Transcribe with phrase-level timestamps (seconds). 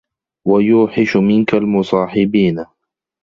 [0.47, 2.65] وَيُوحِشُ مِنْك الْمُصَاحِبِينَ